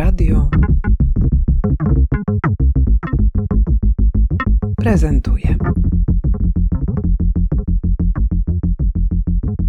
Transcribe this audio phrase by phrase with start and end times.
[0.00, 0.50] Radio
[4.76, 5.56] prezentuje.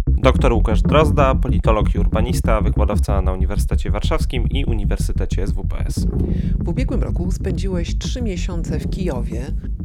[0.08, 6.06] Dr Łukasz Drozda, politolog i urbanista, wykładowca na Uniwersytecie Warszawskim i Uniwersytecie SWPS.
[6.58, 9.42] W ubiegłym roku spędziłeś trzy miesiące w Kijowie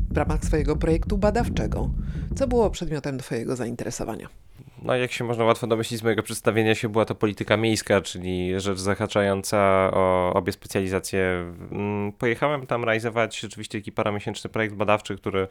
[0.09, 1.89] w ramach swojego projektu badawczego.
[2.36, 4.27] Co było przedmiotem Twojego zainteresowania?
[4.88, 8.59] No, jak się można łatwo domyślić z mojego przedstawienia się, była to polityka miejska, czyli
[8.59, 9.57] rzecz zahaczająca
[9.93, 11.53] o obie specjalizacje.
[11.71, 15.48] Mm, pojechałem tam realizować rzeczywiście taki paramiesięczny projekt badawczy, który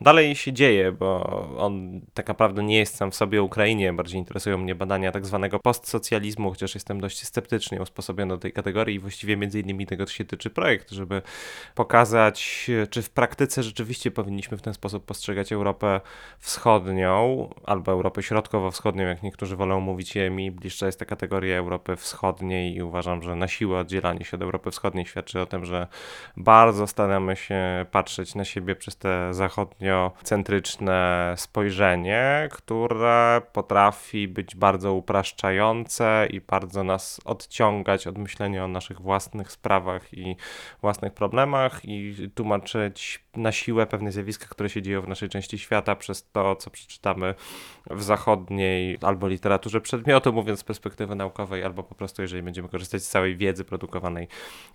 [0.00, 1.24] dalej się dzieje, bo
[1.58, 3.92] on tak naprawdę nie jest sam w sobie Ukrainie.
[3.92, 8.96] Bardziej interesują mnie badania tak zwanego postsocjalizmu, chociaż jestem dość sceptycznie usposobiony do tej kategorii
[8.96, 11.22] i właściwie między innymi tego się tyczy projekt, żeby
[11.74, 16.00] pokazać, czy w praktyce rzeczywiście powinniśmy w ten sposób postrzegać Europę
[16.38, 21.96] Wschodnią albo Europę Środkową wschodnią, jak niektórzy wolą mówić, mi bliższa jest ta kategoria Europy
[21.96, 25.86] Wschodniej i uważam, że na siłę oddzielanie się od Europy Wschodniej świadczy o tym, że
[26.36, 36.26] bardzo staramy się patrzeć na siebie przez te zachodniocentryczne spojrzenie, które potrafi być bardzo upraszczające
[36.30, 40.36] i bardzo nas odciągać od myślenia o naszych własnych sprawach i
[40.80, 45.96] własnych problemach i tłumaczyć na siłę pewne zjawiska, które się dzieją w naszej części świata
[45.96, 47.34] przez to, co przeczytamy
[47.90, 53.02] w zachodniej albo literaturze przedmiotu, mówiąc z perspektywy naukowej, albo po prostu jeżeli będziemy korzystać
[53.02, 54.28] z całej wiedzy produkowanej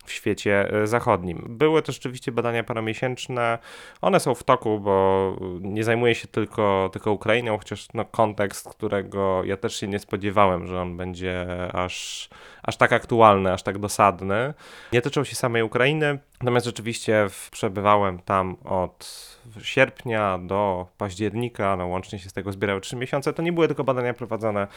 [0.06, 1.46] w świecie e, zachodnim.
[1.50, 3.58] Były to rzeczywiście badania paromiesięczne.
[4.02, 9.44] One są w toku, bo nie zajmuję się tylko, tylko Ukrainą, chociaż no, kontekst, którego
[9.44, 12.30] ja też się nie spodziewałem, że on będzie aż,
[12.64, 14.54] aż tak aktualny, aż tak dosadny.
[14.94, 19.28] Nie tyczył się samej Ukrainy, natomiast rzeczywiście przebywałem tam od
[19.62, 23.34] sierpnia do października, no łącznie się z tego zbierały 3 miesiące.
[23.34, 24.68] To nie były tylko badania prowadzone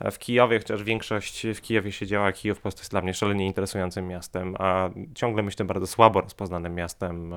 [0.00, 2.32] w Kijowie, chociaż większość w Kijowie się działa.
[2.32, 6.74] Kijów po prostu jest dla mnie szalenie interesującym miastem, a ciągle myślę bardzo słabo rozpoznanym
[6.74, 7.34] miastem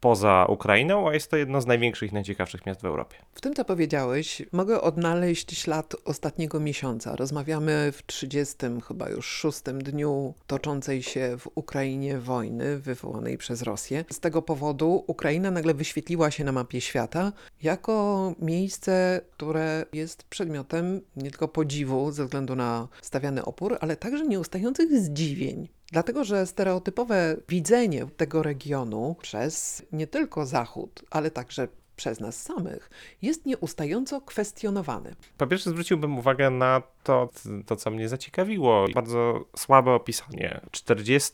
[0.00, 3.16] poza Ukrainą, a jest to jedno z największych i najciekawszych miast w Europie.
[3.32, 7.16] W tym, co powiedziałeś, mogę odnaleźć ślad ostatniego miesiąca.
[7.16, 8.56] Rozmawiamy w 30,
[8.88, 14.04] chyba już szóstym dniu toczącej się w Ukrainie wojny wywołanej przez Rosję.
[14.12, 21.00] Z tego powodu Ukraina nagle wyświetliła się na mapie świata jako miejsce, które jest przedmiotem
[21.16, 25.68] nie tylko podziwu ze względu na stawiany opór, ale także nieustających zdziwień.
[25.92, 32.90] Dlatego, że stereotypowe widzenie tego regionu przez nie tylko Zachód, ale także przez nas samych
[33.22, 35.14] jest nieustająco kwestionowane.
[35.38, 37.28] Po pierwsze zwróciłbym uwagę na to,
[37.66, 38.86] to co mnie zaciekawiło.
[38.94, 40.60] Bardzo słabe opisanie.
[40.70, 41.32] 40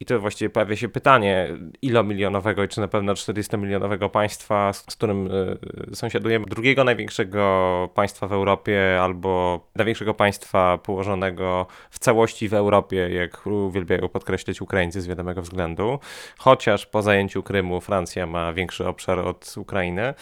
[0.00, 1.48] i to właściwie pojawia się pytanie
[1.82, 5.26] ilomilionowego i czy na pewno 40-milionowego państwa, z którym
[5.90, 13.08] y, sąsiadujemy, drugiego największego państwa w Europie albo największego państwa położonego w całości w Europie,
[13.10, 15.98] jak uwielbiają podkreślić Ukraińcy z wiadomego względu.
[16.38, 20.14] Chociaż po zajęciu Krymu Francja ma większy obszar od Ukrainy.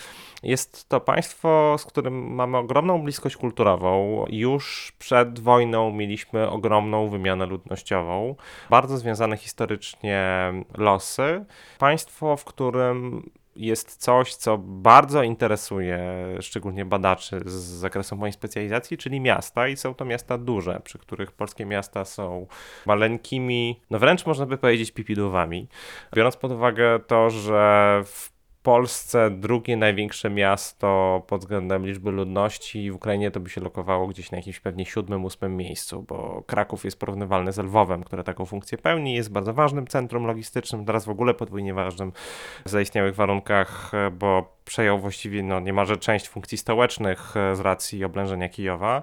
[0.43, 4.25] Jest to państwo, z którym mamy ogromną bliskość kulturową.
[4.29, 8.35] Już przed wojną mieliśmy ogromną wymianę ludnościową,
[8.71, 11.45] bardzo związane historycznie losy.
[11.79, 16.01] Państwo, w którym jest coś, co bardzo interesuje
[16.41, 21.33] szczególnie badaczy z zakresu mojej specjalizacji, czyli miasta i są to miasta duże, przy których
[21.33, 22.47] polskie miasta są
[22.87, 25.69] maleńkimi, no wręcz można by powiedzieć pipidłowami.
[26.15, 32.95] Biorąc pod uwagę to, że w Polsce drugie największe miasto pod względem liczby ludności w
[32.95, 36.99] Ukrainie to by się lokowało gdzieś na jakimś pewnie siódmym, ósmym miejscu, bo Kraków jest
[36.99, 41.35] porównywalny z Lwowem, które taką funkcję pełni, jest bardzo ważnym centrum logistycznym, teraz w ogóle
[41.35, 42.13] podwójnie ważnym
[42.67, 49.03] w zaistniałych warunkach, bo przejął właściwie no, niemalże część funkcji stołecznych z racji oblężenia Kijowa.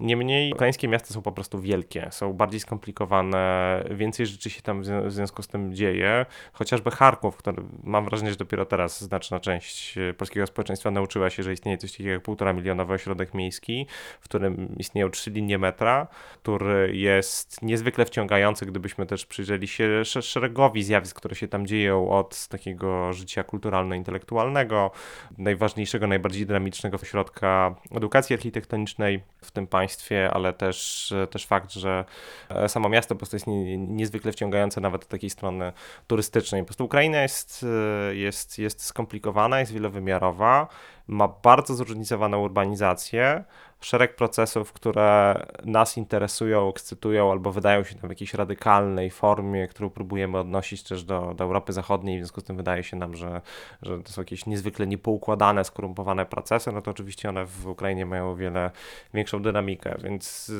[0.00, 5.12] Niemniej ukraińskie miasta są po prostu wielkie, są bardziej skomplikowane, więcej rzeczy się tam w
[5.12, 6.26] związku z tym dzieje.
[6.52, 11.42] Chociażby Charków, który mam wrażenie, że dopiero teraz znaczna część e, polskiego społeczeństwa nauczyła się,
[11.42, 13.86] że istnieje coś takiego jak półtora milionowy ośrodek miejski,
[14.20, 16.06] w którym istnieją trzy linie metra,
[16.42, 22.48] który jest niezwykle wciągający, gdybyśmy też przyjrzeli się szeregowi zjawisk, które się tam dzieją od
[22.48, 24.90] takiego życia kulturalno-intelektualnego,
[25.38, 32.04] najważniejszego, najbardziej dynamicznego ośrodka edukacji architektonicznej w tym państwie, ale też, też fakt, że
[32.48, 35.72] e, samo miasto po prostu jest nie, niezwykle wciągające nawet od takiej strony
[36.06, 36.62] turystycznej.
[36.62, 37.66] Po prostu Ukraina jest,
[38.10, 40.68] e, jest, jest skomplikowana, jest wielowymiarowa,
[41.08, 43.44] ma bardzo zróżnicowaną urbanizację,
[43.84, 45.34] szereg procesów, które
[45.64, 51.04] nas interesują, ekscytują albo wydają się nam w jakiejś radykalnej formie, którą próbujemy odnosić też
[51.04, 52.16] do, do Europy Zachodniej.
[52.16, 53.40] W związku z tym wydaje się nam, że,
[53.82, 58.30] że to są jakieś niezwykle niepoukładane, skorumpowane procesy, no to oczywiście one w Ukrainie mają
[58.30, 58.70] o wiele
[59.14, 60.52] większą dynamikę, więc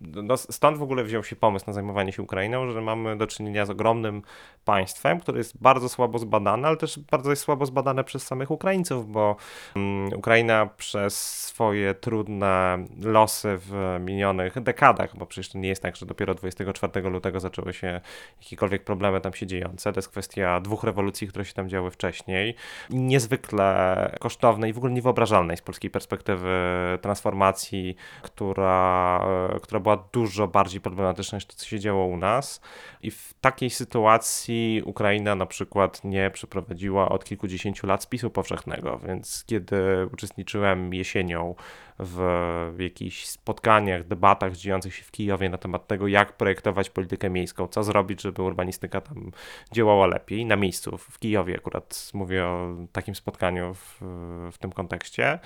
[0.00, 3.66] no, stąd w ogóle wziął się pomysł na zajmowanie się Ukrainą, że mamy do czynienia
[3.66, 4.22] z ogromnym
[4.64, 9.12] państwem, które jest bardzo słabo zbadane, ale też bardzo jest słabo zbadane przez samych Ukraińców,
[9.12, 9.36] bo
[9.76, 15.96] um, Ukraina przez swoje trudne losy w minionych dekadach, bo przecież to nie jest tak,
[15.96, 18.00] że dopiero 24 lutego zaczęły się
[18.42, 19.92] jakiekolwiek problemy tam się dziejące.
[19.92, 22.54] To jest kwestia dwóch rewolucji, które się tam działy wcześniej.
[22.90, 26.50] Niezwykle kosztownej i w ogóle niewyobrażalnej z polskiej perspektywy
[27.02, 29.20] transformacji, która,
[29.62, 32.60] która była dużo bardziej problematyczna niż to, co się działo u nas.
[33.02, 39.44] I w takiej sytuacji Ukraina na przykład nie przeprowadziła od kilkudziesięciu lat spisu powszechnego, więc
[39.46, 41.54] kiedy uczestniczyłem jesienią
[42.04, 47.68] w jakichś spotkaniach, debatach dziejących się w Kijowie na temat tego, jak projektować politykę miejską,
[47.68, 49.30] co zrobić, żeby urbanistyka tam
[49.72, 53.98] działała lepiej, na miejscu, w Kijowie akurat mówię o takim spotkaniu w,
[54.52, 55.38] w tym kontekście,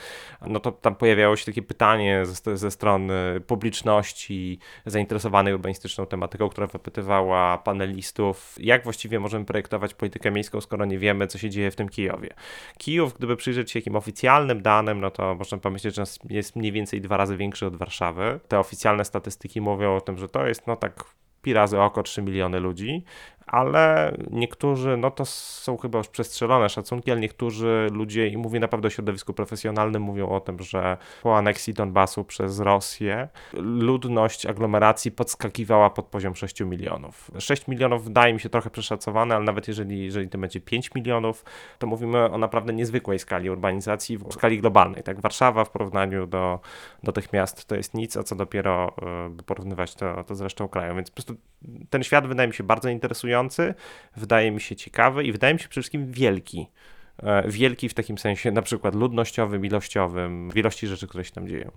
[0.47, 3.15] no to tam pojawiało się takie pytanie ze, ze strony
[3.47, 10.99] publiczności zainteresowanej urbanistyczną tematyką, która wypytywała panelistów, jak właściwie możemy projektować politykę miejską, skoro nie
[10.99, 12.35] wiemy, co się dzieje w tym Kijowie.
[12.79, 16.05] Kijów, gdyby przyjrzeć się jakim oficjalnym danym, no to można pomyśleć, że
[16.39, 18.41] jest mniej więcej dwa razy większy od Warszawy.
[18.49, 21.05] Te oficjalne statystyki mówią o tym, że to jest no tak
[21.43, 23.05] pi razy oko 3 miliony ludzi,
[23.49, 28.87] ale niektórzy, no to są chyba już przestrzelone szacunki, ale niektórzy ludzie, i mówię naprawdę
[28.87, 33.29] o środowisku profesjonalnym, mówią o tym, że po aneksji Donbasu przez Rosję
[33.63, 37.31] ludność aglomeracji podskakiwała pod poziom 6 milionów.
[37.39, 41.45] 6 milionów wydaje mi się trochę przeszacowane, ale nawet jeżeli, jeżeli to będzie 5 milionów,
[41.79, 45.03] to mówimy o naprawdę niezwykłej skali urbanizacji, w skali globalnej.
[45.03, 46.61] Tak, Warszawa w porównaniu do,
[47.03, 48.95] do tych miast to jest nic, a co dopiero
[49.31, 51.35] by porównywać to, to z resztą kraju, więc po prostu
[51.91, 53.38] ten świat wydaje mi się bardzo interesujący,
[54.17, 56.67] wydaje mi się ciekawy i wydaje mi się przede wszystkim wielki.
[57.23, 61.49] E, wielki w takim sensie na przykład ludnościowym, ilościowym, w ilości rzeczy, które się tam
[61.49, 61.71] dzieją.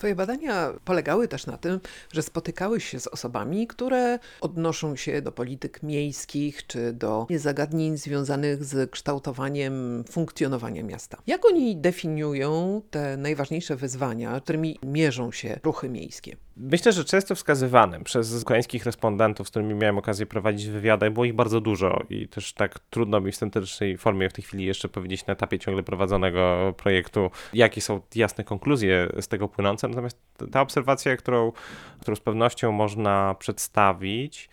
[0.00, 1.80] Twoje badania polegały też na tym,
[2.12, 8.64] że spotykałeś się z osobami, które odnoszą się do polityk miejskich czy do zagadnień związanych
[8.64, 11.22] z kształtowaniem funkcjonowania miasta.
[11.26, 16.36] Jak oni definiują te najważniejsze wyzwania, którymi mierzą się ruchy miejskie?
[16.56, 21.34] Myślę, że często wskazywanym przez ukraińskich respondentów, z którymi miałem okazję prowadzić wywiady, było ich
[21.34, 25.26] bardzo dużo i też tak trudno mi w syntetycznej formie w tej chwili jeszcze powiedzieć
[25.26, 29.89] na etapie ciągle prowadzonego projektu, jakie są jasne konkluzje z tego płynące.
[29.90, 30.18] Natomiast
[30.52, 31.52] ta obserwacja, którą,
[32.00, 34.48] którą z pewnością można przedstawić,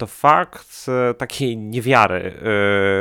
[0.00, 2.34] to fakt e, takiej niewiary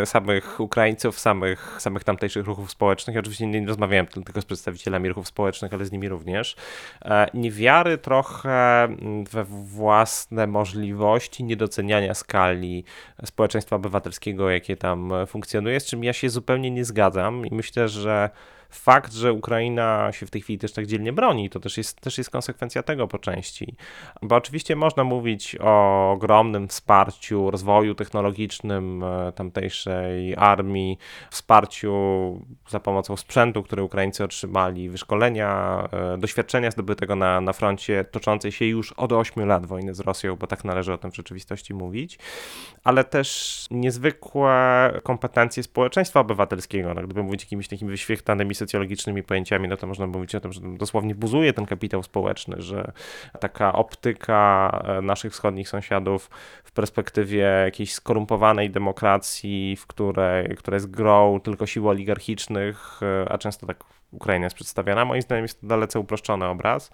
[0.03, 3.13] y, samych Ukraińców, samych, samych tamtejszych ruchów społecznych.
[3.15, 6.55] Ja oczywiście nie, nie rozmawiałem tylko z przedstawicielami ruchów społecznych, ale z nimi również.
[7.01, 8.87] E, niewiary trochę
[9.31, 12.83] we własne możliwości niedoceniania skali
[13.25, 18.29] społeczeństwa obywatelskiego, jakie tam funkcjonuje, z czym ja się zupełnie nie zgadzam i myślę, że
[18.69, 22.17] fakt, że Ukraina się w tej chwili też tak dzielnie broni, to też jest, też
[22.17, 23.75] jest konsekwencja tego po części.
[24.21, 30.97] Bo oczywiście można mówić o ogromnym wsparciu, rozwoju technologicznym e, tamtejszej armii,
[31.31, 31.93] wsparciu
[32.69, 38.65] za pomocą sprzętu, który Ukraińcy otrzymali, wyszkolenia, e, doświadczenia zdobytego na, na froncie toczącej się
[38.65, 42.19] już od 8 lat wojny z Rosją, bo tak należy o tym w rzeczywistości mówić,
[42.83, 44.49] ale też niezwykłe
[45.03, 50.35] kompetencje społeczeństwa obywatelskiego, no, gdyby mówić jakimiś takimi wyświechtanymi socjologicznymi pojęciami, no to można mówić
[50.35, 52.91] o tym, że dosłownie buzuje ten kapitał społeczny, że
[53.39, 56.29] taka optyka e, naszych wschodnich sąsiadów
[56.63, 63.37] w perspektywie jakiejś skorumpowanej demokracji, w której, która jest grą tylko sił oligarchicznych, e, a
[63.37, 65.05] często tak Ukraina jest przedstawiana.
[65.05, 66.91] Moim zdaniem jest to dalece uproszczony obraz,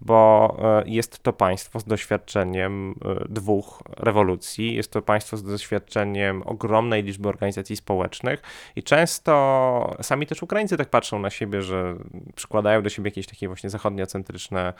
[0.00, 6.42] bo e, jest to państwo z doświadczeniem e, dwóch rewolucji, jest to państwo z doświadczeniem
[6.46, 8.42] ogromnej liczby organizacji społecznych
[8.76, 11.94] i często sami też Ukraińcy tak patrzą na siebie, że
[12.34, 14.72] przykładają do siebie jakieś takie właśnie zachodniocentryczne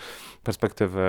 [0.42, 1.02] perspektywy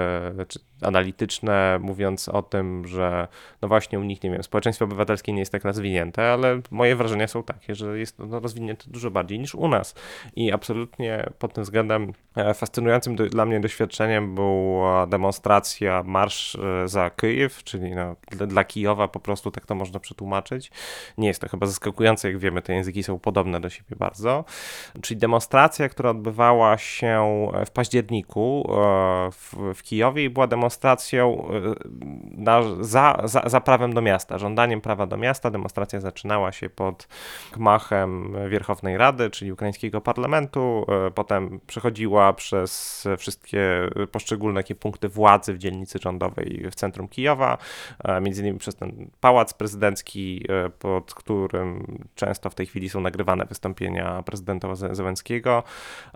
[0.48, 3.28] czy analityczne, mówiąc o tym, że
[3.62, 7.28] no właśnie u nich, nie wiem, społeczeństwo obywatelskie nie jest tak rozwinięte, ale moje wrażenia
[7.28, 9.96] są takie, że jest ono rozwinięte dużo bardziej niż u nas
[10.36, 16.88] i absolutnie pod tym względem e, fascynującym do, dla mnie doświadczeniem była demonstracja Marsz e,
[16.88, 18.16] za Kyjew, czyli no,
[18.48, 20.72] dla, Kijowa po prostu tak to można przetłumaczyć.
[21.18, 24.46] Nie jest to chyba zaskakujące, jak wiemy, te języki są podobne do siebie bardzo.
[25.02, 31.48] Czyli demonstracja, która odbywała się w październiku e, w, w Kijowie i była demonstracją
[32.32, 35.52] na, za, za, za prawem do miasta, żądaniem prawa do miasta.
[35.52, 37.08] Demonstracja zaczynała się pod
[37.54, 45.10] gmachem Wierchownej Rady, czyli ukraińskiego parlamentu parlamentu, e, potem przechodziła przez wszystkie poszczególne takie punkty
[45.10, 47.58] władzy w dzielnicy rządowej w centrum Kijowa,
[48.04, 53.02] e, między innymi przez ten pałac prezydencki, e, pod którym często w tej chwili są
[53.02, 55.64] nagrywane wystąpienia prezydenta Zełenskiego,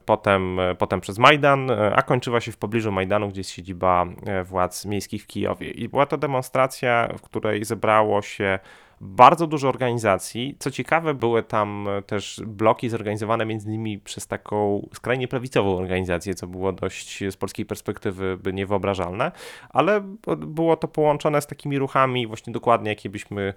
[0.05, 4.05] potem, potem przez Majdan, a kończyła się w pobliżu Majdanu, gdzie jest siedziba
[4.45, 5.71] władz miejskich w Kijowie.
[5.71, 8.59] I była to demonstracja, w której zebrało się
[9.01, 10.55] bardzo dużo organizacji.
[10.59, 16.47] Co ciekawe, były tam też bloki zorganizowane między innymi przez taką skrajnie prawicową organizację, co
[16.47, 19.31] było dość z polskiej perspektywy by niewyobrażalne,
[19.69, 20.01] ale
[20.37, 23.53] było to połączone z takimi ruchami właśnie dokładnie, jakie byśmy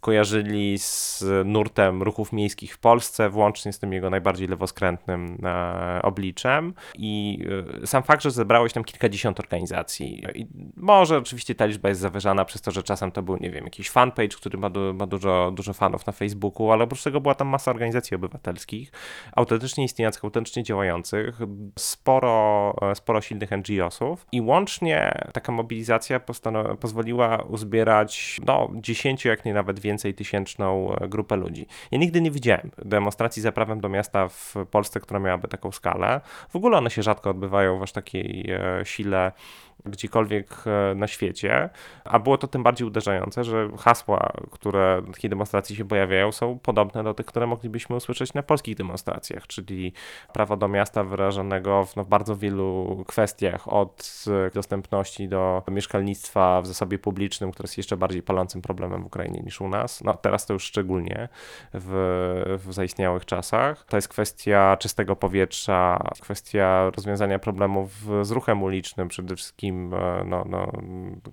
[0.00, 6.74] kojarzyli z nurtem ruchów miejskich w Polsce, włącznie z tym jego najbardziej lewoskrętnym e, obliczem.
[6.98, 7.38] I
[7.82, 10.24] e, sam fakt, że zebrało się tam kilkadziesiąt organizacji.
[10.34, 10.46] I
[10.76, 13.90] może oczywiście ta liczba jest zawyżana przez to, że czasem to był, nie wiem, jakiś
[13.90, 17.48] fanpage, który ma do ma dużo, dużo fanów na Facebooku, ale oprócz tego była tam
[17.48, 18.92] masa organizacji obywatelskich,
[19.36, 21.38] autentycznie istniejących, autentycznie działających,
[21.78, 26.20] sporo, sporo silnych NGO-sów i łącznie taka mobilizacja
[26.80, 31.66] pozwoliła uzbierać no, 10, jak nie nawet więcej tysięczną grupę ludzi.
[31.90, 36.20] Ja nigdy nie widziałem demonstracji za prawem do miasta w Polsce, która miałaby taką skalę.
[36.48, 39.32] W ogóle one się rzadko odbywają w aż takiej e, sile
[39.86, 41.70] gdziekolwiek e, na świecie,
[42.04, 46.58] a było to tym bardziej uderzające, że hasła, które na takiej demonstracji się pojawiają, są
[46.58, 49.92] podobne do tych, które moglibyśmy usłyszeć na polskich demonstracjach, czyli
[50.32, 56.98] prawo do miasta wyrażonego w no, bardzo wielu kwestiach, od dostępności do mieszkalnictwa w zasobie
[56.98, 60.52] publicznym, które jest jeszcze bardziej palącym problemem w Ukrainie niż u nas, no teraz to
[60.52, 61.28] już szczególnie
[61.74, 63.84] w, w zaistniałych czasach.
[63.88, 67.90] To jest kwestia czystego powietrza, kwestia rozwiązania problemów
[68.22, 70.72] z ruchem ulicznym, przede wszystkim wszystkim e, no, no,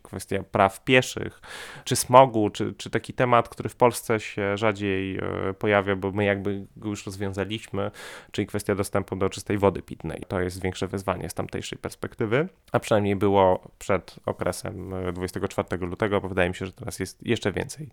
[0.04, 1.42] kwestia praw pieszych,
[1.84, 6.26] czy smogu, czy, czy taki temat, który w Polsce się rzadziej e, pojawia, bo my
[6.26, 7.92] jakby go już rozwiązaliśmy,
[8.32, 10.24] czyli kwestia dostępu do czystej wody pitnej.
[10.28, 16.22] To jest większe wyzwanie z tamtejszej perspektywy, a przynajmniej było przed okresem 24 e, lutego,
[16.22, 17.90] bo wydaje mi się, że teraz jest jeszcze więcej,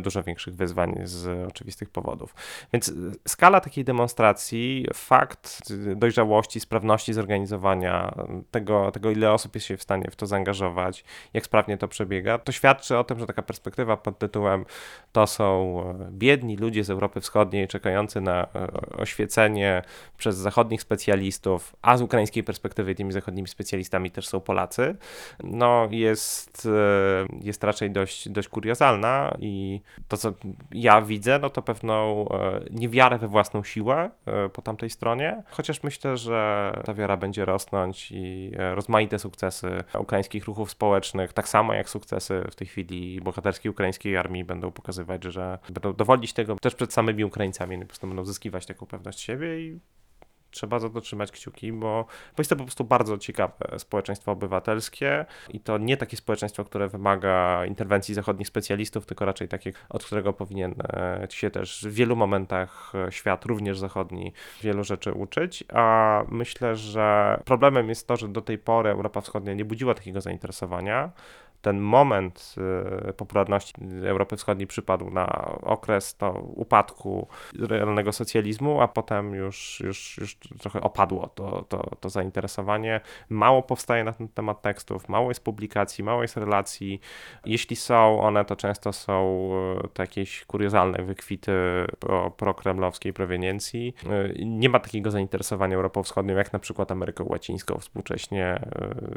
[0.00, 2.34] dużo większych wyzwań z oczywistych powodów.
[2.72, 2.92] Więc
[3.28, 8.14] skala takiej demonstracji, fakt dojrzałości, sprawności zorganizowania,
[8.50, 11.04] tego, tego ile osób jest się w stanie w to zaangażować,
[11.34, 14.64] jak sprawnie to przebiega, to świadczy o tym, że taka perspektywa pod tytułem
[15.12, 18.46] to są e, biedni ludzie z Europy Wschodniej czekający na e,
[18.96, 19.82] oświecenie
[20.18, 24.96] przez zachodnich specjalistów, a z ukraińskiej perspektywy tymi zachodnimi specjalistami też są Polacy,
[25.44, 30.32] no jest, e, jest raczej dość, dość kuriozalna i to, co
[30.72, 32.28] ja widzę, no to pewną
[32.70, 34.10] niewiarę we własną siłę
[34.52, 40.44] po tamtej stronie, chociaż myślę, że ta wiara będzie rosnąć i rozmaite sukcesy sukcesy ukraińskich
[40.44, 45.58] ruchów społecznych, tak samo jak sukcesy w tej chwili bohaterskiej ukraińskiej armii będą pokazywać, że
[45.70, 49.80] będą dowodzić tego też przed samymi Ukraińcami, po prostu będą zyskiwać taką pewność siebie i
[50.52, 52.04] trzeba za to trzymać kciuki, bo,
[52.36, 56.88] bo jest to po prostu bardzo ciekawe społeczeństwo obywatelskie i to nie takie społeczeństwo, które
[56.88, 62.16] wymaga interwencji zachodnich specjalistów, tylko raczej takie, od którego powinien e, się też w wielu
[62.16, 64.32] momentach e, świat, również zachodni,
[64.62, 69.54] wielu rzeczy uczyć, a myślę, że problemem jest to, że do tej pory Europa Wschodnia
[69.54, 71.12] nie budziła takiego zainteresowania,
[71.62, 72.54] ten moment
[73.08, 75.26] y, popularności Europy Wschodniej przypadł na
[75.62, 77.28] okres to upadku
[77.58, 83.00] realnego socjalizmu, a potem już, już, już trochę opadło to, to, to zainteresowanie.
[83.28, 87.00] Mało powstaje na ten temat tekstów, mało jest publikacji, mało jest relacji.
[87.44, 89.50] Jeśli są one, to często są
[89.84, 91.52] y, to jakieś kuriozalne wykwity
[91.98, 93.94] pro, prokremlowskiej proweniencji.
[94.06, 98.60] Y, nie ma takiego zainteresowania Europą Wschodnią, jak na przykład Ameryką Łacińską współcześnie,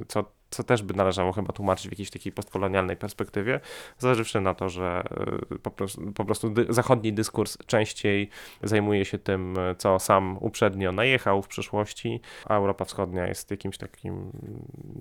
[0.08, 3.60] co co też by należało chyba tłumaczyć w jakiejś takiej postkolonialnej perspektywie,
[4.00, 5.04] zważywszy na to, że
[5.52, 8.30] y, po prostu, po prostu zachodni dyskurs częściej
[8.64, 14.32] zajmuje się tym, co sam uprzednio najechał w przeszłości, a Europa Wschodnia jest jakimś takim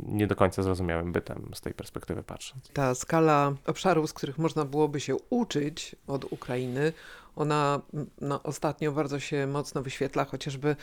[0.06, 2.68] nie do końca zrozumiałym bytem z tej perspektywy patrząc.
[2.68, 6.92] Ta skala obszarów, z których można byłoby się uczyć od Ukrainy,
[7.37, 7.80] ona
[8.20, 10.76] no, ostatnio bardzo się mocno wyświetla, chociażby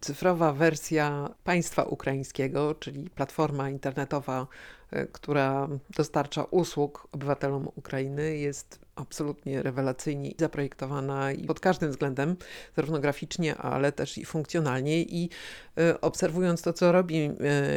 [0.00, 4.46] cyfrowa wersja państwa ukraińskiego, czyli platforma internetowa,
[4.90, 12.36] e, która dostarcza usług obywatelom Ukrainy, jest absolutnie rewelacyjnie zaprojektowana i pod każdym względem,
[12.76, 15.02] zarówno graficznie, ale też i funkcjonalnie.
[15.02, 15.30] I
[15.78, 17.32] e, obserwując to, co robi e,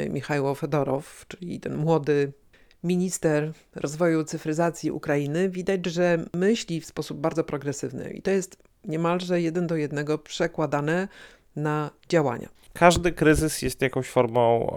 [0.10, 2.34] Michał Fedorow, czyli ten młody
[2.84, 8.14] minister rozwoju cyfryzacji Ukrainy, widać, że myśli w sposób bardzo progresywny.
[8.14, 11.08] I to jest niemalże jeden do jednego przekładane
[11.60, 12.50] na działania.
[12.74, 14.74] każdy kryzys jest jakąś formą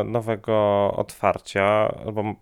[0.00, 2.34] e, nowego otwarcia albo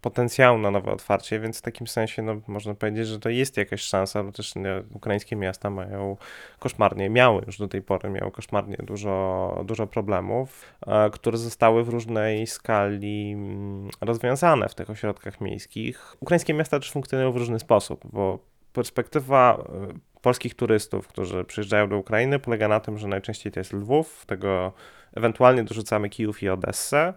[0.00, 3.80] potencjału na nowe otwarcie, więc w takim sensie no, można powiedzieć, że to jest jakaś
[3.80, 4.54] szansa, bo też
[4.94, 6.16] ukraińskie miasta mają
[6.58, 11.88] koszmarnie, miały już do tej pory, miały koszmarnie dużo, dużo problemów, e, które zostały w
[11.88, 16.16] różnej skali mm, rozwiązane w tych ośrodkach miejskich.
[16.20, 21.98] Ukraińskie miasta też funkcjonują w różny sposób, bo perspektywa e, polskich turystów, którzy przyjeżdżają do
[21.98, 24.72] Ukrainy, polega na tym, że najczęściej to jest Lwów, tego
[25.16, 27.14] ewentualnie dorzucamy Kijów i Odessę.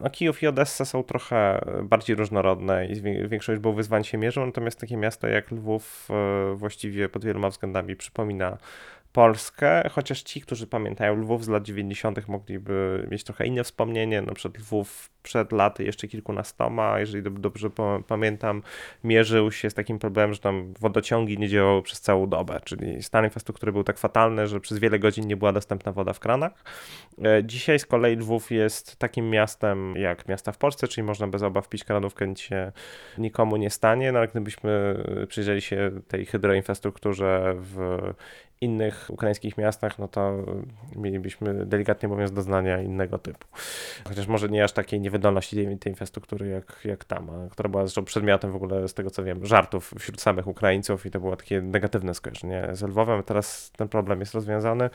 [0.00, 4.80] No, Kijów i Odessa są trochę bardziej różnorodne i większość było wyzwań się mierzą, natomiast
[4.80, 8.58] takie miasta jak Lwów e, właściwie pod wieloma względami przypomina
[9.16, 14.22] Polskę, chociaż ci, którzy pamiętają Lwów z lat 90., mogliby mieć trochę inne wspomnienie.
[14.22, 17.70] Na przykład Lwów przed laty jeszcze kilkunastoma, jeżeli dobrze
[18.06, 18.62] pamiętam,
[19.04, 23.24] mierzył się z takim problemem, że tam wodociągi nie działały przez całą dobę, czyli stan
[23.24, 26.64] infrastruktury był tak fatalny, że przez wiele godzin nie była dostępna woda w kranach.
[27.24, 31.42] E, dzisiaj z kolei Lwów jest takim miastem jak miasta w Polsce, czyli można bez
[31.42, 32.72] obaw pić kranówkę, nic się
[33.18, 38.00] nikomu nie stanie, no ale gdybyśmy przyjrzeli się tej hydroinfrastrukturze w
[38.60, 40.44] innych ukraińskich miastach, no to
[40.96, 43.46] mielibyśmy delikatnie mówiąc doznania innego typu.
[44.08, 48.04] Chociaż może nie aż takiej niewydolności tej, tej infrastruktury jak, jak tam, która była zresztą
[48.04, 51.60] przedmiotem w ogóle z tego co wiem, żartów wśród samych Ukraińców i to było takie
[51.60, 53.22] negatywne skojarzenie z Lwowem.
[53.22, 54.90] Teraz ten problem jest rozwiązany.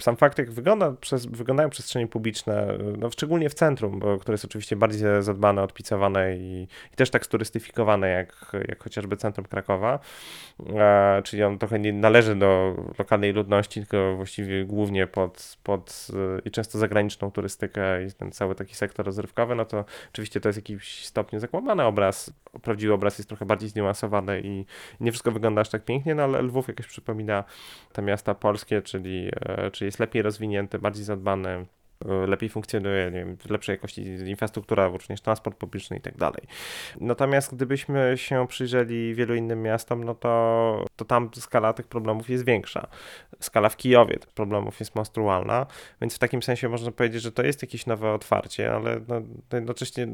[0.00, 4.44] Sam fakt, jak wygląda przez, wyglądają przestrzenie publiczne, no szczególnie w centrum, bo, które jest
[4.44, 9.98] oczywiście bardziej zadbane, odpicowane i, i też tak sturystyfikowane jak, jak chociażby centrum Krakowa,
[10.76, 16.08] e, czyli on trochę nie należy do lokalnej ludności, tylko właściwie głównie pod, pod
[16.44, 20.58] i często zagraniczną turystykę i ten cały taki sektor rozrywkowy, no to oczywiście to jest
[20.58, 22.32] jakiś stopniu zakłamany obraz.
[22.62, 24.66] Prawdziwy obraz jest trochę bardziej zniuansowany i
[25.00, 27.44] nie wszystko wygląda aż tak pięknie, no ale Lwów jakoś przypomina
[27.92, 31.66] te miasta polskie, czyli, e, czyli jest lepiej rozwinięty, bardziej zadbany
[32.04, 36.42] lepiej funkcjonuje, nie wiem, lepszej jakości infrastruktura, również transport publiczny i tak dalej.
[37.00, 42.44] Natomiast gdybyśmy się przyjrzeli wielu innym miastom, no to, to tam skala tych problemów jest
[42.44, 42.86] większa.
[43.40, 45.66] Skala w Kijowie tych problemów jest monstrualna,
[46.00, 49.22] więc w takim sensie można powiedzieć, że to jest jakieś nowe otwarcie, ale no,
[49.52, 50.06] jednocześnie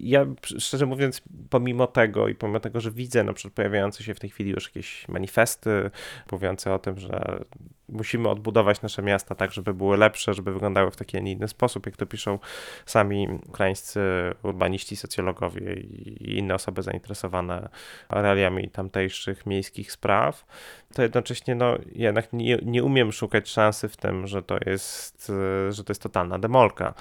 [0.00, 0.26] ja
[0.58, 4.30] szczerze mówiąc, pomimo tego i pomimo tego, że widzę na przykład pojawiające się w tej
[4.30, 5.90] chwili już jakieś manifesty
[6.32, 7.44] mówiące o tym, że
[7.88, 11.48] musimy odbudować nasze miasta tak, żeby były lepsze, żeby wyglądały w taki, a nie inny
[11.48, 12.38] sposób, jak to piszą
[12.86, 14.00] sami ukraińscy
[14.42, 17.68] urbaniści, socjologowie i inne osoby zainteresowane
[18.10, 20.46] realiami tamtejszych miejskich spraw,
[20.94, 25.32] to jednocześnie no, jednak nie, nie umiem szukać szansy w tym, że to jest,
[25.70, 26.94] że to jest totalna demolka.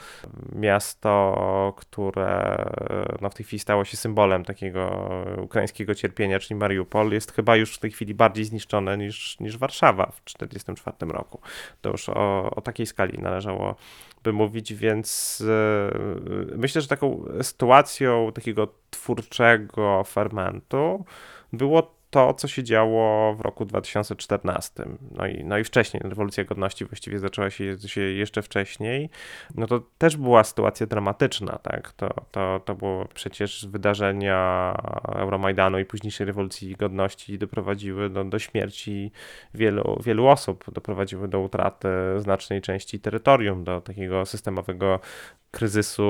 [0.55, 2.65] Miasto, które
[3.21, 5.09] no, w tej chwili stało się symbolem takiego
[5.41, 10.05] ukraińskiego cierpienia, czyli Mariupol, jest chyba już w tej chwili bardziej zniszczone niż, niż Warszawa
[10.05, 10.76] w 1944
[11.11, 11.39] roku.
[11.81, 13.75] To już o, o takiej skali należało
[14.23, 21.05] by mówić, więc yy, myślę, że taką sytuacją takiego twórczego fermentu
[21.53, 24.85] było to, co się działo w roku 2014.
[25.11, 29.09] No i, no i wcześniej, rewolucja godności właściwie zaczęła się, się jeszcze wcześniej.
[29.55, 31.91] No to też była sytuacja dramatyczna, tak?
[31.91, 34.73] To, to, to było przecież wydarzenia
[35.15, 39.11] Euromajdanu i późniejszej rewolucji godności doprowadziły do, do śmierci
[39.53, 44.99] wielu, wielu osób, doprowadziły do utraty znacznej części terytorium, do takiego systemowego
[45.51, 46.03] kryzysu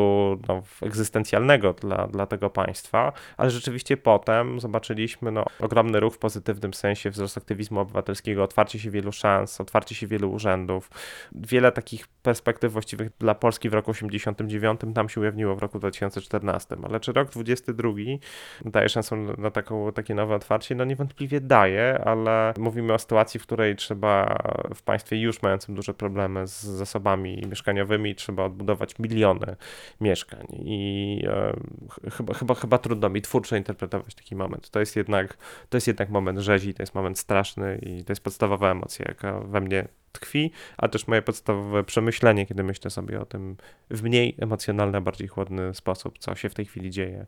[0.48, 6.74] no, egzystencjalnego dla, dla tego państwa, ale rzeczywiście potem zobaczyliśmy no, ogromny ruch w pozytywnym
[6.74, 10.90] sensie, wzrost aktywizmu obywatelskiego, otwarcie się wielu szans, otwarcie się wielu urzędów.
[11.32, 16.76] Wiele takich perspektyw właściwych dla Polski w roku 89 tam się ujawniło w roku 2014,
[16.84, 17.90] ale czy rok 22
[18.66, 20.76] daje szansę na taką, takie nowe otwarcie?
[20.76, 24.38] No niewątpliwie daje, ale mówimy o sytuacji, w której trzeba
[24.76, 29.56] w państwie już mającym duże problemy z zasobami mieszkaniowymi, trzeba odbudować miliony miliony
[30.02, 34.70] mieszkań i e, chyba, chyba, chyba trudno mi twórczo interpretować taki moment.
[34.70, 35.38] To jest jednak,
[35.70, 39.40] to jest jednak moment rzezi, to jest moment straszny i to jest podstawowa emocja, jaka
[39.40, 43.58] we mnie tkwi, a też moje podstawowe przemyślenie, kiedy myślę sobie o tym
[43.90, 47.26] w mniej emocjonalny, a bardziej chłodny sposób, co się w tej chwili dzieje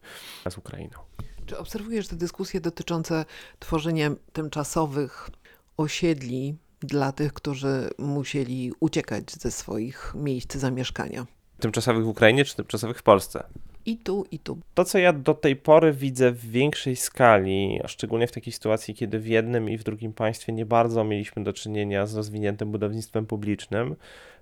[0.49, 0.99] z Ukrainą.
[1.45, 3.25] Czy obserwujesz te dyskusje dotyczące
[3.59, 5.29] tworzenia tymczasowych
[5.77, 11.25] osiedli dla tych, którzy musieli uciekać ze swoich miejsc zamieszkania?
[11.59, 13.43] Tymczasowych w Ukrainie czy tymczasowych w Polsce?
[13.85, 14.57] I tu, i tu.
[14.73, 19.19] To, co ja do tej pory widzę w większej skali, szczególnie w takiej sytuacji, kiedy
[19.19, 23.95] w jednym i w drugim państwie nie bardzo mieliśmy do czynienia z rozwiniętym budownictwem publicznym,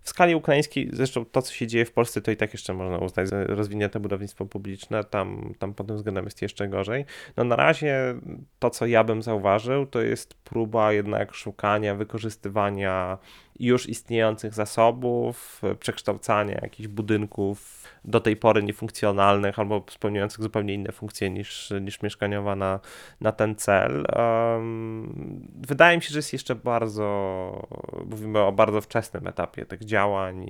[0.08, 2.98] W skali ukraińskiej, zresztą to, co się dzieje w Polsce, to i tak jeszcze można
[2.98, 7.06] uznać za rozwinięte budownictwo publiczne, tam, tam pod tym względem jest jeszcze gorzej.
[7.38, 8.16] No na razie
[8.60, 13.18] to, co ja bym zauważył, to jest próba jednak szukania, wykorzystywania
[13.60, 21.30] już istniejących zasobów, przekształcania jakichś budynków do tej pory niefunkcjonalnych albo spełniających zupełnie inne funkcje
[21.30, 22.80] niż, niż mieszkaniowa na,
[23.22, 24.06] na ten cel.
[24.16, 27.68] Um, wydaje mi się, że jest jeszcze bardzo,
[28.06, 29.97] mówimy o bardzo wczesnym etapie tych działań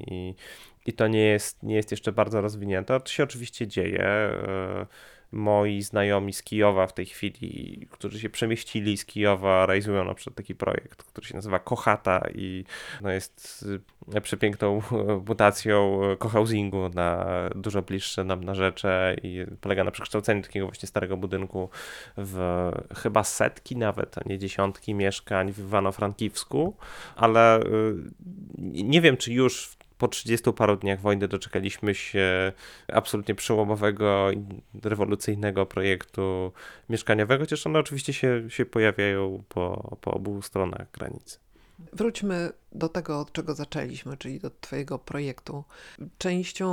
[0.07, 0.35] i,
[0.85, 2.99] i to nie jest, nie jest jeszcze bardzo rozwinięte.
[2.99, 4.29] To się oczywiście dzieje.
[5.31, 10.35] Moi znajomi z Kijowa w tej chwili, którzy się przemieścili z Kijowa, realizują na przykład
[10.35, 12.63] taki projekt, który się nazywa Kochata i
[13.01, 13.65] no jest
[14.15, 14.81] y, przepiękną
[15.27, 21.17] mutacją cohousingu na dużo bliższe nam na rzecze i polega na przekształceniu takiego właśnie starego
[21.17, 21.69] budynku
[22.17, 26.73] w chyba setki nawet, a nie dziesiątki mieszkań w Iwano-Frankiwsku,
[27.15, 27.63] ale y,
[28.83, 32.51] nie wiem, czy już w po 30 paru dniach wojny doczekaliśmy się
[32.87, 34.29] absolutnie przełomowego,
[34.83, 36.51] rewolucyjnego projektu
[36.89, 41.39] mieszkaniowego, chociaż one oczywiście się, się pojawiają po, po obu stronach granicy.
[41.93, 45.63] Wróćmy do tego, od czego zaczęliśmy, czyli do Twojego projektu.
[46.17, 46.67] Częścią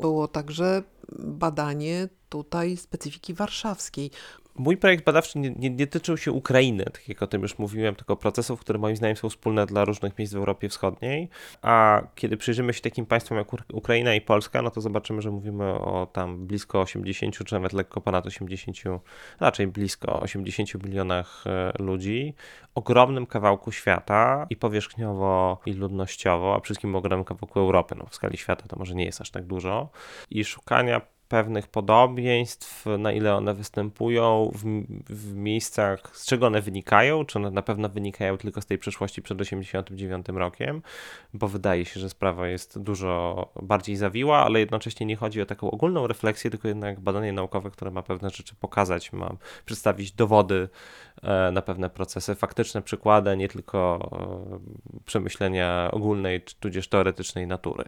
[0.00, 0.82] było także
[1.18, 4.10] badanie tutaj specyfiki warszawskiej
[4.54, 7.94] mój projekt badawczy nie, nie, nie, tyczył się Ukrainy, tak jak o tym już mówiłem,
[7.94, 11.28] tylko procesów, które moim zdaniem są wspólne dla różnych miejsc w Europie Wschodniej.
[11.62, 15.64] A kiedy przyjrzymy się takim państwom jak Ukraina i Polska, no to zobaczymy, że mówimy
[15.64, 18.76] o tam blisko 80, czy nawet lekko ponad 80,
[19.40, 22.34] raczej blisko 80 milionach e, ludzi,
[22.74, 27.94] ogromnym kawałku świata i powierzchniowo, i ludnościowo, a wszystkim ogromnym kawałku Europy.
[27.98, 29.90] No, w skali świata to może nie jest aż tak dużo.
[30.30, 31.00] I szukania
[31.32, 34.64] pewnych podobieństw, na ile one występują w,
[35.10, 39.22] w, miejscach, z czego one wynikają, czy one na pewno wynikają tylko z tej przeszłości
[39.22, 40.82] przed 89 rokiem,
[41.34, 45.70] bo wydaje się, że sprawa jest dużo bardziej zawiła, ale jednocześnie nie chodzi o taką
[45.70, 50.68] ogólną refleksję, tylko jednak badanie naukowe, które ma pewne rzeczy pokazać, ma przedstawić dowody
[51.52, 57.84] na pewne procesy, faktyczne przykłady, nie tylko e, przemyślenia ogólnej, czy tudzież teoretycznej natury.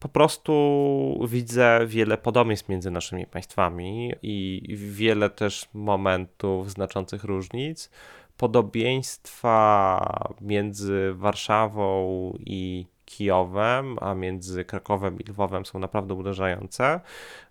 [0.00, 7.90] Po prostu widzę wiele podobieństw między naszymi państwami i wiele też momentów znaczących różnic.
[8.36, 17.00] Podobieństwa między Warszawą i Kijowem, a między Krakowem i Lwowem są naprawdę uderzające,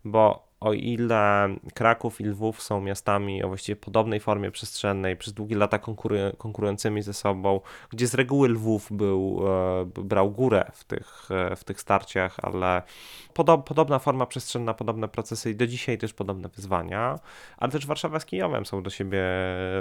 [0.05, 5.55] bo o ile Kraków i Lwów są miastami o właściwie podobnej formie przestrzennej, przez długie
[5.57, 5.79] lata
[6.37, 11.63] konkurującymi ze sobą, gdzie z reguły Lwów był, e, brał górę w tych, e, w
[11.63, 12.81] tych starciach, ale
[13.33, 17.19] podob, podobna forma przestrzenna, podobne procesy i do dzisiaj też podobne wyzwania,
[17.57, 19.23] ale też Warszawa z Kijowem są do siebie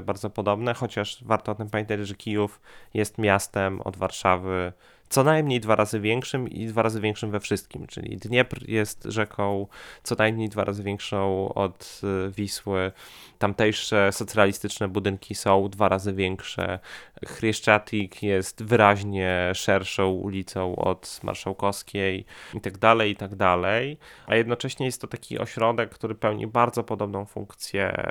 [0.03, 2.61] bardzo podobne, chociaż warto o tym pamiętać, że Kijów
[2.95, 4.73] jest miastem od Warszawy
[5.15, 9.67] co najmniej dwa razy większym i dwa razy większym we wszystkim, czyli Dniepr jest rzeką
[10.03, 12.93] co najmniej dwa razy większą od y, Wisły,
[13.39, 16.79] tamtejsze socjalistyczne budynki są dwa razy większe,
[17.27, 22.25] Chryszczatik jest wyraźnie szerszą ulicą od Marszałkowskiej
[22.55, 26.85] i tak dalej, i tak dalej, a jednocześnie jest to taki ośrodek, który pełni bardzo
[26.85, 28.05] podobną funkcję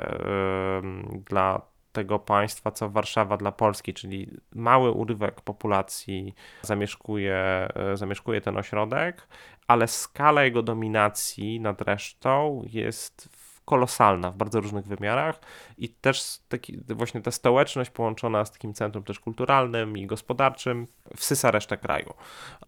[1.12, 7.36] yy, dla tego państwa, co Warszawa dla Polski, czyli mały urywek populacji zamieszkuje,
[7.74, 9.28] e, zamieszkuje ten ośrodek,
[9.68, 13.28] ale skala jego dominacji nad resztą jest
[13.64, 15.40] kolosalna w bardzo różnych wymiarach
[15.78, 21.50] i też taki, właśnie ta stołeczność połączona z takim centrum też kulturalnym i gospodarczym wsysa
[21.50, 22.14] resztę kraju.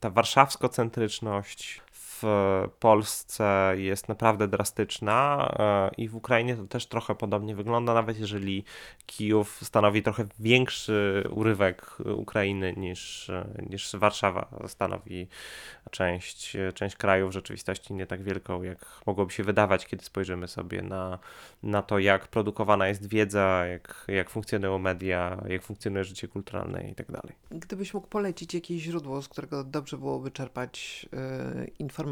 [0.01, 1.81] Ta warszawsko-centryczność,
[2.23, 8.21] w Polsce jest naprawdę drastyczna e, i w Ukrainie to też trochę podobnie wygląda, nawet
[8.21, 8.65] jeżeli
[9.07, 13.31] Kijów stanowi trochę większy urywek Ukrainy niż,
[13.71, 15.29] niż Warszawa stanowi
[15.91, 20.83] część, część kraju w rzeczywistości nie tak wielką, jak mogłoby się wydawać, kiedy spojrzymy sobie
[20.83, 21.19] na,
[21.63, 26.95] na to, jak produkowana jest wiedza, jak, jak funkcjonują media, jak funkcjonuje życie kulturalne i
[26.95, 27.33] tak dalej.
[27.51, 31.07] Gdybyś mógł polecić jakieś źródło, z którego dobrze byłoby czerpać
[31.79, 32.06] informacje,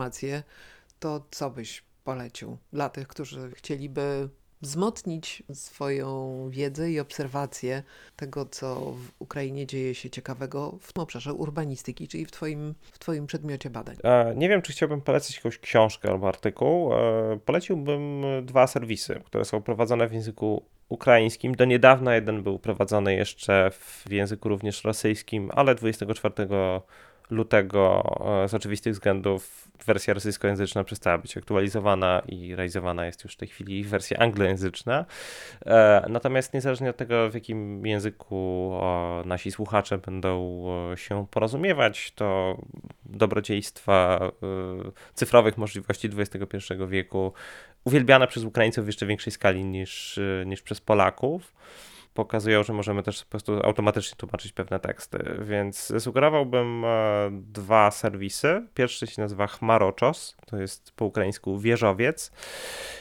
[0.99, 4.29] to co byś polecił dla tych, którzy chcieliby
[4.65, 7.83] wzmocnić swoją wiedzę i obserwację
[8.17, 13.27] tego, co w Ukrainie dzieje się ciekawego w obszarze urbanistyki, czyli w Twoim, w twoim
[13.27, 13.97] przedmiocie badań.
[14.05, 16.95] E, nie wiem, czy chciałbym polecić jakąś książkę albo artykuł.
[16.95, 21.55] E, poleciłbym dwa serwisy, które są prowadzone w języku ukraińskim.
[21.55, 26.35] Do niedawna jeden był prowadzony jeszcze w języku również rosyjskim, ale 24
[27.31, 28.03] lutego
[28.45, 33.49] e, z oczywistych względów wersja rosyjskojęzyczna przestała być aktualizowana i realizowana jest już w tej
[33.49, 35.05] chwili wersja anglojęzyczna.
[35.67, 38.73] E, natomiast niezależnie od tego, w jakim języku
[39.25, 40.65] nasi słuchacze będą
[40.97, 42.59] się porozumiewać, to
[43.05, 44.21] dobrodziejstwa
[45.15, 47.33] cyfrowych możliwości XXI wieku
[47.85, 51.53] uwielbiane przez Ukraińców w jeszcze większej skali niż, niż przez Polaków
[52.15, 55.19] pokazują, że możemy też po prostu automatycznie tłumaczyć pewne teksty.
[55.43, 58.67] Więc sugerowałbym e, dwa serwisy.
[58.75, 62.33] Pierwszy się nazywa Chmaroczos, to jest po ukraińsku wieżowiec.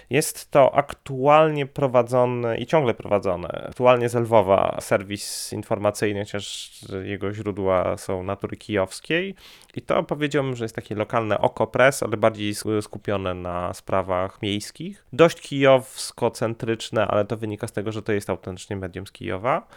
[0.09, 6.71] Jest to aktualnie prowadzony i ciągle prowadzony, aktualnie z Lwowa serwis informacyjny, chociaż
[7.03, 9.35] jego źródła są natury kijowskiej.
[9.75, 15.05] I to powiedziałbym, że jest takie lokalne oko press, ale bardziej skupione na sprawach miejskich.
[15.13, 19.67] Dość kijowsko-centryczne, ale to wynika z tego, że to jest autentycznie medium z Kijowa.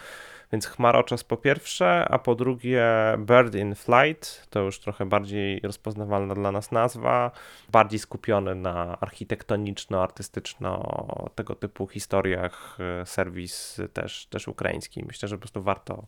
[0.51, 2.85] Więc Chmaroczas po pierwsze, a po drugie
[3.17, 7.31] Bird in Flight, to już trochę bardziej rozpoznawalna dla nas nazwa,
[7.69, 15.03] bardziej skupiony na architektoniczno-artystyczno tego typu historiach, e, serwis też, też ukraiński.
[15.07, 16.05] Myślę, że po prostu warto,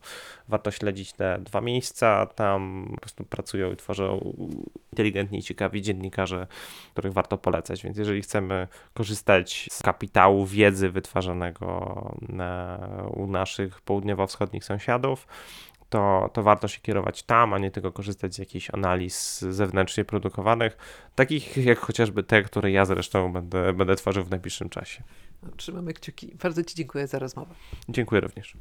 [0.47, 4.34] warto śledzić te dwa miejsca, tam po prostu pracują i tworzą
[4.91, 6.47] inteligentni i ciekawi dziennikarze,
[6.91, 11.95] których warto polecać, więc jeżeli chcemy korzystać z kapitału wiedzy wytwarzanego
[13.15, 15.27] u naszych południowo wschodnich sąsiadów,
[15.89, 20.77] to, to warto się kierować tam, a nie tylko korzystać z jakichś analiz zewnętrznie produkowanych,
[21.15, 25.03] takich jak chociażby te, które ja zresztą będę, będę tworzył w najbliższym czasie.
[25.57, 26.35] Trzymamy kciuki.
[26.43, 27.55] Bardzo Ci dziękuję za rozmowę.
[27.89, 28.55] Dziękuję również.